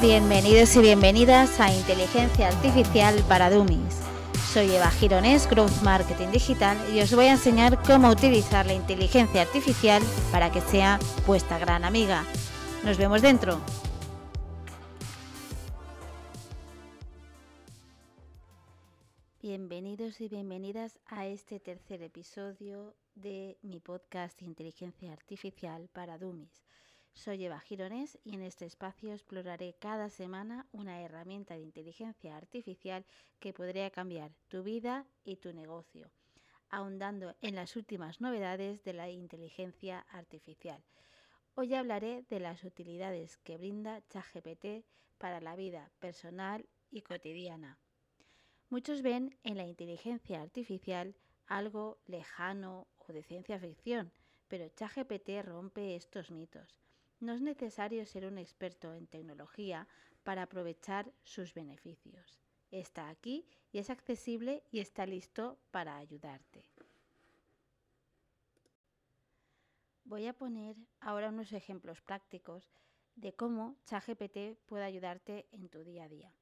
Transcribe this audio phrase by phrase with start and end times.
[0.00, 4.00] Bienvenidos y bienvenidas a Inteligencia Artificial para Dummies.
[4.52, 9.42] Soy Eva Gironés, Growth Marketing Digital, y os voy a enseñar cómo utilizar la inteligencia
[9.42, 10.00] artificial
[10.30, 12.24] para que sea vuestra gran amiga.
[12.84, 13.60] Nos vemos dentro.
[19.42, 26.67] Bienvenidos y bienvenidas a este tercer episodio de mi podcast Inteligencia Artificial para Dummies.
[27.18, 33.04] Soy Eva Gironés y en este espacio exploraré cada semana una herramienta de inteligencia artificial
[33.40, 36.12] que podría cambiar tu vida y tu negocio,
[36.70, 40.80] ahondando en las últimas novedades de la inteligencia artificial.
[41.56, 44.86] Hoy hablaré de las utilidades que brinda ChatGPT
[45.18, 47.80] para la vida personal y cotidiana.
[48.68, 51.16] Muchos ven en la inteligencia artificial
[51.48, 54.12] algo lejano o de ciencia ficción,
[54.46, 56.87] pero ChatGPT rompe estos mitos.
[57.20, 59.88] No es necesario ser un experto en tecnología
[60.22, 62.38] para aprovechar sus beneficios.
[62.70, 66.64] Está aquí y es accesible y está listo para ayudarte.
[70.04, 72.70] Voy a poner ahora unos ejemplos prácticos
[73.16, 76.32] de cómo ChatGPT puede ayudarte en tu día a día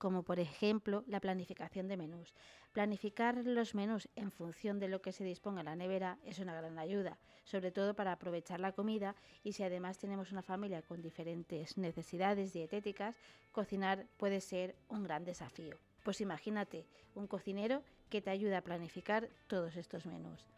[0.00, 2.34] como por ejemplo la planificación de menús.
[2.72, 6.54] Planificar los menús en función de lo que se disponga en la nevera es una
[6.54, 11.02] gran ayuda, sobre todo para aprovechar la comida y si además tenemos una familia con
[11.02, 13.14] diferentes necesidades dietéticas,
[13.52, 15.76] cocinar puede ser un gran desafío.
[16.02, 20.48] Pues imagínate un cocinero que te ayuda a planificar todos estos menús.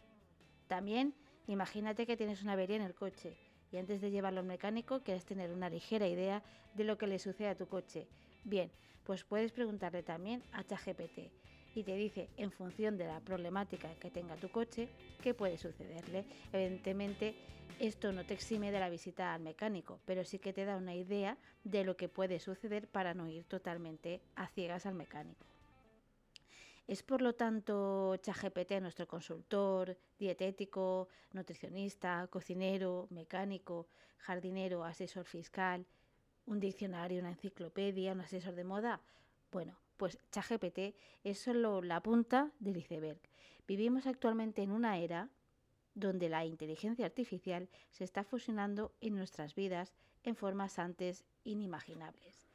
[0.69, 1.17] También
[1.49, 3.37] imagínate que tienes una avería en el coche
[3.73, 7.19] y antes de llevarlo al mecánico quieres tener una ligera idea de lo que le
[7.19, 8.07] sucede a tu coche.
[8.45, 8.71] Bien,
[9.05, 11.31] pues puedes preguntarle también a ChatGPT
[11.75, 14.89] y te dice en función de la problemática que tenga tu coche
[15.23, 16.25] qué puede sucederle.
[16.53, 17.35] Evidentemente
[17.79, 20.95] esto no te exime de la visita al mecánico, pero sí que te da una
[20.95, 25.47] idea de lo que puede suceder para no ir totalmente a ciegas al mecánico.
[26.89, 33.87] Es por lo tanto ChatGPT nuestro consultor, dietético, nutricionista, cocinero, mecánico,
[34.19, 35.87] jardinero, asesor fiscal,
[36.47, 39.01] un diccionario, una enciclopedia, un asesor de moda.
[39.51, 40.95] Bueno, pues ChatGPT
[41.25, 43.21] es solo la punta del iceberg.
[43.67, 45.29] Vivimos actualmente en una era
[45.95, 49.95] donde la inteligencia artificial se está fusionando en nuestras vidas
[50.25, 52.49] en formas antes inimaginables.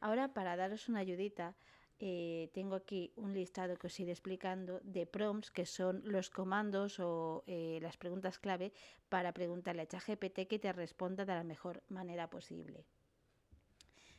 [0.00, 1.54] Ahora, para daros una ayudita,
[1.98, 6.98] eh, tengo aquí un listado que os iré explicando de prompts, que son los comandos
[6.98, 8.72] o eh, las preguntas clave
[9.08, 12.84] para preguntarle a ChatGPT que te responda de la mejor manera posible.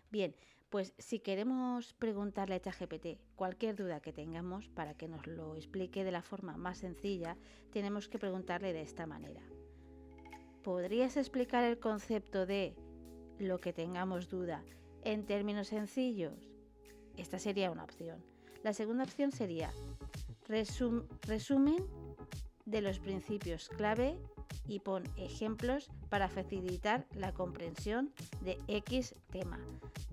[0.09, 0.35] Bien,
[0.69, 6.03] pues si queremos preguntarle a ChatGPT cualquier duda que tengamos para que nos lo explique
[6.03, 7.37] de la forma más sencilla,
[7.71, 9.43] tenemos que preguntarle de esta manera.
[10.63, 12.75] ¿Podrías explicar el concepto de
[13.39, 14.63] lo que tengamos duda
[15.03, 16.52] en términos sencillos?
[17.17, 18.23] Esta sería una opción.
[18.63, 19.71] La segunda opción sería
[20.47, 21.85] resumen
[22.65, 24.17] de los principios clave
[24.67, 29.59] y pon ejemplos para facilitar la comprensión de X tema.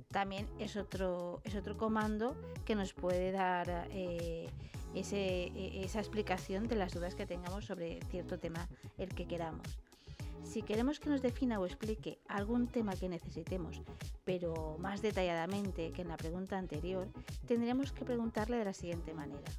[0.08, 2.34] También es otro, es otro comando
[2.64, 4.50] que nos puede dar eh,
[4.94, 8.68] e, esa explicación de las dudas que tengamos sobre cierto tema,
[8.98, 9.78] el que queramos.
[10.42, 13.82] Si queremos que nos defina o explique algún tema que necesitemos,
[14.24, 17.08] pero más detalladamente que en la pregunta anterior,
[17.46, 19.50] tendremos que preguntarle de la siguiente manera.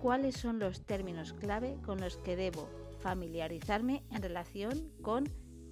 [0.00, 2.68] ¿Cuáles son los términos clave con los que debo
[3.00, 5.24] familiarizarme en relación con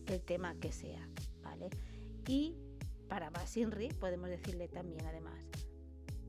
[0.07, 1.09] el tema que sea?
[2.27, 2.55] Y
[3.09, 3.57] para más
[3.99, 5.47] podemos decirle también además,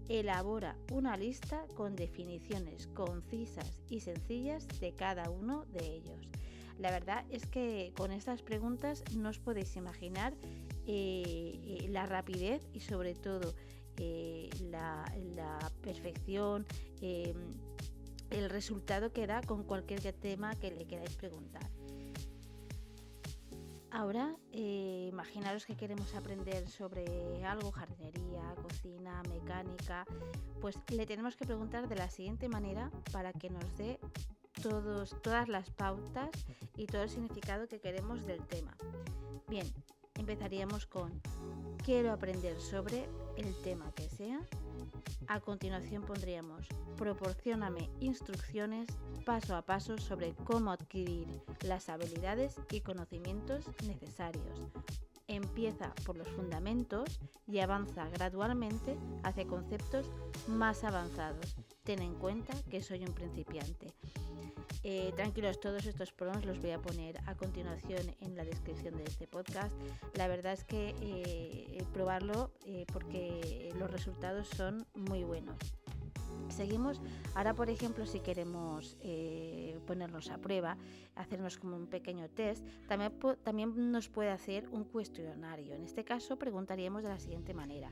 [0.07, 6.29] elabora una lista con definiciones concisas y sencillas de cada uno de ellos.
[6.79, 10.33] La verdad es que con estas preguntas no os podéis imaginar
[10.87, 13.53] eh, eh, la rapidez y sobre todo
[13.97, 15.03] eh, la,
[15.81, 16.65] perfección,
[17.01, 21.69] el resultado que da con cualquier tema que le queráis preguntar.
[23.91, 30.05] Ahora, imaginaros que queremos aprender sobre algo, jardinería, cocina, mecánica,
[30.61, 33.99] pues le tenemos que preguntar de la siguiente manera para que nos dé
[34.61, 36.29] todos, todas las pautas
[36.75, 38.75] y todo el significado que queremos del tema.
[39.47, 39.67] Bien,
[40.15, 41.21] empezaríamos con
[41.83, 44.39] quiero aprender sobre el tema que sea.
[45.27, 46.67] A continuación pondríamos
[46.97, 48.87] proporcioname instrucciones
[49.25, 51.27] paso a paso sobre cómo adquirir
[51.61, 54.59] las habilidades y conocimientos necesarios.
[55.27, 60.09] empieza por los fundamentos y avanza gradualmente hacia conceptos
[60.47, 61.55] más avanzados.
[61.83, 63.93] Ten en cuenta que soy un principiante.
[64.83, 69.03] Eh, tranquilos, todos estos prompts los voy a poner a continuación en la descripción de
[69.03, 69.75] este podcast.
[70.13, 75.57] La verdad es que eh, probarlo eh, porque los resultados son muy buenos.
[76.47, 77.01] Seguimos.
[77.35, 78.97] Ahora, por ejemplo, si queremos
[79.85, 80.77] ponernos a prueba,
[81.15, 85.75] hacernos como un pequeño test, también, también nos puede hacer un cuestionario.
[85.75, 87.91] En este caso, preguntaríamos de la siguiente manera.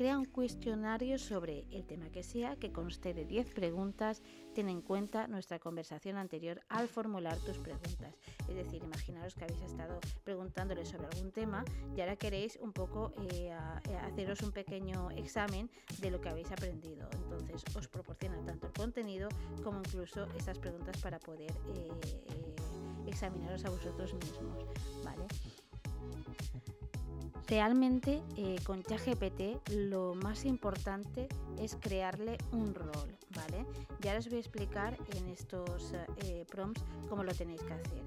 [0.00, 4.22] Crea un cuestionario sobre el tema que sea, que conste de 10 preguntas.
[4.54, 8.16] Ten en cuenta nuestra conversación anterior al formular tus preguntas.
[8.48, 13.12] Es decir, imaginaros que habéis estado preguntándole sobre algún tema y ahora queréis un poco
[13.30, 17.06] eh, eh, haceros un pequeño examen de lo que habéis aprendido.
[17.12, 19.28] Entonces os proporciona tanto el contenido
[19.62, 21.90] como incluso estas preguntas para poder eh,
[23.06, 24.64] examinaros a vosotros mismos.
[25.04, 25.26] ¿vale?
[27.50, 31.26] Realmente eh, con ChatGPT lo más importante
[31.58, 33.66] es crearle un rol, ¿vale?
[34.02, 35.92] Ya os voy a explicar en estos
[36.22, 38.02] eh, prompts cómo lo tenéis que hacer.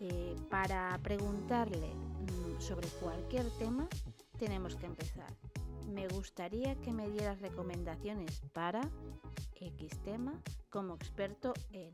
[0.00, 3.86] Eh, para preguntarle mm, sobre cualquier tema
[4.36, 5.32] tenemos que empezar.
[5.86, 8.80] Me gustaría que me dieras recomendaciones para
[9.60, 10.42] X tema
[10.76, 11.90] como experto en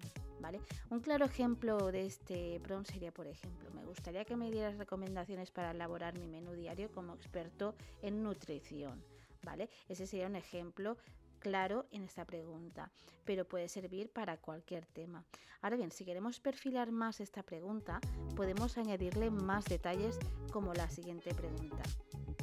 [0.91, 5.53] un claro ejemplo de este prompt sería, por ejemplo, me gustaría que me dieras recomendaciones
[5.53, 9.01] para elaborar mi menú diario como experto en nutrición,
[9.45, 9.71] ¿vale?
[9.89, 10.97] Ese sería un ejemplo
[11.39, 12.91] claro en esta pregunta,
[13.25, 15.25] pero puede servir para cualquier tema.
[15.61, 18.01] Ahora bien, si queremos perfilar más esta pregunta,
[18.35, 20.19] podemos añadirle más detalles
[20.51, 21.85] como la siguiente pregunta.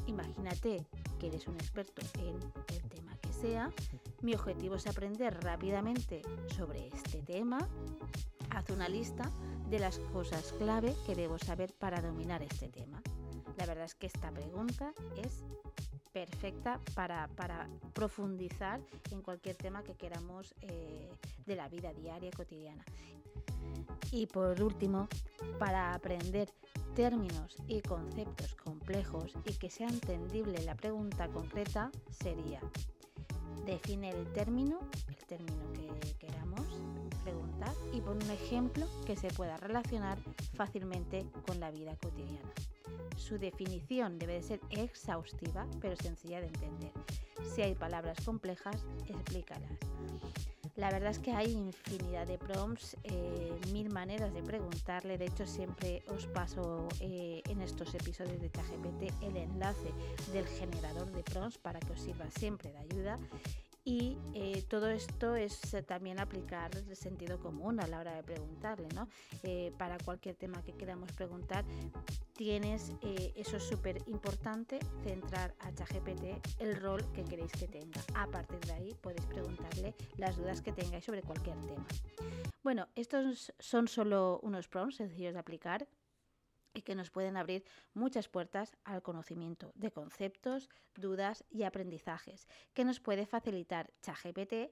[0.08, 0.88] Imagínate
[1.20, 2.40] que eres un experto en
[2.74, 2.89] el
[4.22, 6.22] mi objetivo es aprender rápidamente
[6.58, 7.70] sobre este tema.
[8.50, 9.32] Haz una lista
[9.70, 13.02] de las cosas clave que debo saber para dominar este tema.
[13.58, 15.46] La verdad es que esta pregunta es
[16.12, 17.30] perfecta para,
[17.94, 21.10] profundizar en cualquier tema que queramos eh,
[21.46, 22.84] de la vida diaria cotidiana.
[24.12, 25.08] Y por último,
[25.60, 26.50] para aprender
[26.94, 32.60] términos y conceptos complejos y que sea entendible la pregunta concreta sería
[33.66, 36.62] define el término, el término que queramos
[37.24, 40.18] preguntar y pon un ejemplo que se pueda relacionar
[40.54, 42.52] fácilmente con la vida cotidiana.
[43.16, 46.92] Su definición debe de ser exhaustiva pero sencilla de entender.
[47.54, 49.72] Si hay palabras complejas, explícalas.
[50.80, 55.18] La verdad es que hay infinidad de prompts, eh, mil maneras de preguntarle.
[55.18, 59.92] De hecho, siempre os paso eh, en estos episodios de ChatGPT el enlace
[60.32, 63.20] del generador de prompts para que os sirva siempre de ayuda.
[63.90, 68.88] Y eh, todo esto es también aplicar el sentido común a la hora de preguntarle,
[68.94, 69.08] ¿no?
[69.80, 71.66] para cualquier tema que queramos preguntar,
[72.34, 78.00] tienes, eh, eso es súper importante, centrar a ChatGPT el rol que queréis que tenga.
[78.14, 81.88] A partir de ahí podéis preguntarle las dudas que tengáis sobre cualquier tema.
[82.62, 85.88] Bueno, estos son solo unos prompts sencillos de aplicar
[86.74, 87.64] y que nos pueden abrir
[87.94, 94.72] muchas puertas al conocimiento de conceptos, dudas y aprendizajes, que nos puede facilitar ChatGPT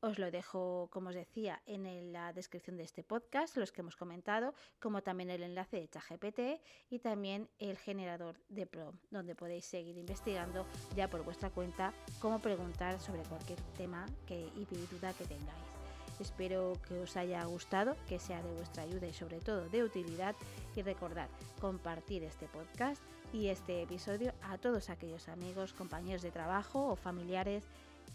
[0.00, 3.96] os lo dejo, como os decía, en la descripción de este podcast, los que hemos
[3.96, 9.64] comentado, como también el enlace de ChatGPT y también el generador de prompt, donde podéis
[9.64, 15.24] seguir investigando ya por vuestra cuenta cómo preguntar sobre cualquier tema que, y duda que
[15.24, 15.77] tengáis.
[16.20, 20.34] Espero que os haya gustado, que sea de vuestra ayuda y sobre todo de utilidad.
[20.74, 21.28] Y recordad
[21.60, 23.02] compartir este podcast
[23.32, 27.64] y este episodio a todos aquellos amigos, compañeros de trabajo o familiares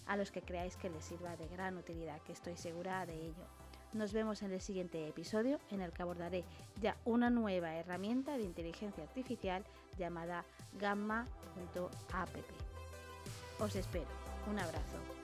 [0.08, 3.46] a los que creáis que les sirva de gran utilidad, que estoy segura de ello.
[3.94, 6.44] Nos vemos en el siguiente episodio en el que abordaré
[6.82, 9.64] ya una nueva herramienta de inteligencia artificial
[9.98, 10.46] llamada
[10.80, 12.30] gamma.app.
[13.60, 14.08] Os espero.
[14.50, 15.23] Un abrazo.